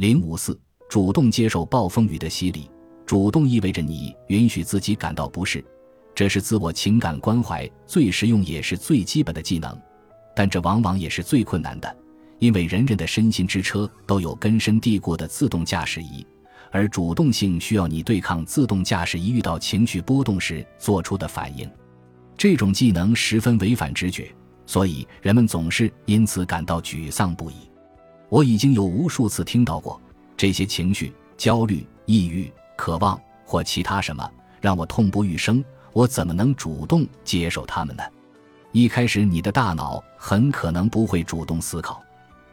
[0.00, 0.58] 零五四，
[0.88, 2.70] 主动接受暴风雨的洗礼。
[3.04, 5.62] 主动意味着你允许自己感到不适，
[6.14, 9.78] 这是自我情感关怀最实用也是最基本的技能，
[10.34, 11.96] 但这往往也是最困难的，
[12.38, 16.26] 因为人人的身心之车都有根深蒂固的自动驾驶仪，
[16.70, 21.70] 而主动性需要你对抗自动驾驶仪遇到情绪波动时做出的反应。
[22.38, 27.69] 这种技能十分违反直觉，所以人们总是因此感到沮丧不已。
[28.30, 30.00] 我已经有无数次听到过
[30.36, 32.50] 这些情绪：焦虑、抑郁。
[32.76, 34.26] 渴望或其他什么
[34.58, 38.02] 让我痛不欲生，我怎么能主动接受他们呢？
[38.72, 42.02] 一开始，你的大脑很可能不会主动思考，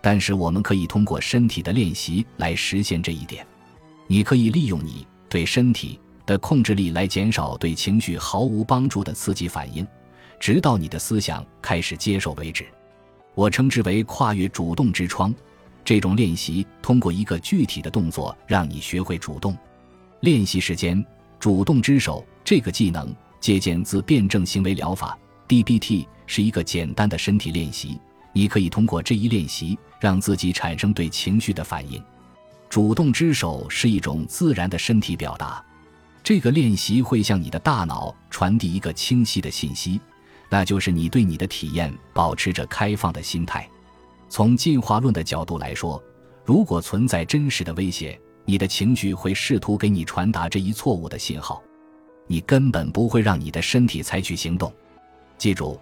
[0.00, 3.46] 但是我们可以通过身体的练习来实现这一点。
[4.08, 9.86] 你可以利用你对身体的控制力来减少对情绪毫无帮助的刺激反应，
[10.40, 12.66] 直到你的思想开始接受为止。
[13.36, 15.32] 我称之为跨越主动之窗。
[15.86, 19.56] 这种练习通过一个具体的动作让你学会主动。
[20.18, 21.02] 练习时间，
[21.38, 28.00] 主动之手这个技能借鉴自辩证行为疗法 （DBT），是一个简单的身体练习。
[28.32, 32.02] 你可以通过这一练习让自己产生对情绪的反应。
[32.68, 35.64] 主动之手是一种自然的身体表达。
[36.24, 40.00] 这个练习会向你的大脑传递一个清晰的信息，
[40.50, 43.68] 那就是你对你的体验保持着开放的心态。
[44.28, 46.02] 从进化论的角度来说，
[46.44, 51.62] 如果存在真实的威胁，你的情绪会试图给你传达这一错误的信号，
[52.26, 54.72] 你根本不会让你的身体采取行动。
[55.38, 55.78] 记住，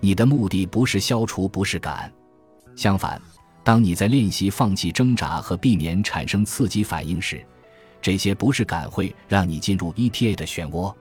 [0.00, 2.12] 你的目的不是消除不适感。
[2.74, 3.20] 相反，
[3.64, 7.44] 当你在练习放弃挣扎和避免产生刺激反应时，
[8.00, 10.94] 这些不适感会让你进入 ETA 的漩涡。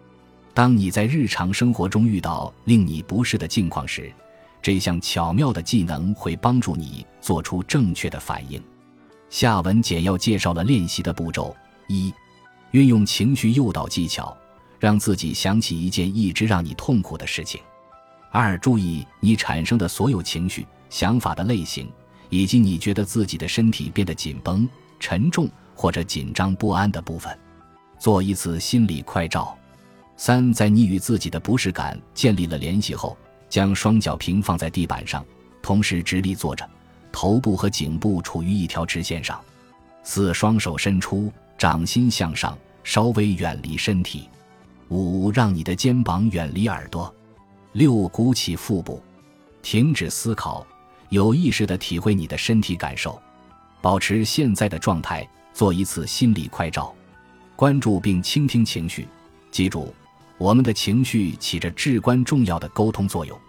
[0.53, 4.11] 当你在日常生活中遇到令你不适的境况时，
[4.65, 8.59] 这项巧妙的技能会帮助你做出正确的反应。
[9.29, 11.55] 下文简要介绍了练习的步骤：
[11.87, 12.11] 一、
[12.71, 14.35] 运用情绪诱导技巧，
[14.79, 17.61] 让自己想起一件一直让你痛苦的事情；
[18.31, 21.87] 二、注意你产生的所有情绪、想法的类型，
[22.31, 24.67] 以及你觉得自己的身体变得紧绷、
[24.99, 27.37] 沉重或者紧张不安的部分，
[27.99, 29.55] 做一次心理快照；
[30.17, 33.15] 三、在你与自己的不适感建立了联系后，
[33.55, 35.25] 将双脚平放在地板上，
[35.61, 36.69] 同时直立坐着。
[37.09, 39.39] 头部和颈部处于一条直线上，
[40.03, 44.29] 四双手伸出，掌心向上，稍微远离身体。
[44.89, 47.15] 五让你的肩膀远离耳朵。
[47.71, 49.01] 六鼓起腹部，
[49.61, 50.67] 停止思考，
[51.07, 53.17] 有意识地体会你的身体感受，
[53.81, 56.93] 保持现在的状态，做一次心理快照，
[57.55, 59.07] 关注并倾听情绪。
[59.49, 59.95] 记住，
[60.37, 63.39] 我们的情绪起着至关重要的沟通作用，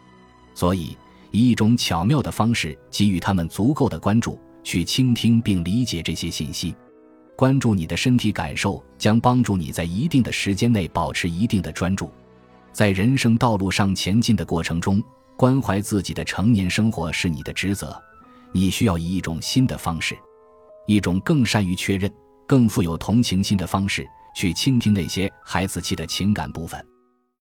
[0.57, 0.97] 所以。
[1.33, 6.75] 以一种巧妙的方式给予他们足够的关注，去倾听并理解这些信息。
[7.37, 12.11] 关注你的身体感受，将帮助你在一定的时间内保持一定的专注。
[12.73, 15.03] 在人生道路上前进的过程中，
[15.37, 18.01] 关怀自己的成年生活是你的职责。
[18.53, 20.17] 你需要以一种新的方式，
[20.87, 22.11] 一种更善于确认、
[22.47, 26.83] 更富有同情心的方式，去倾听那些孩子气的情感部分。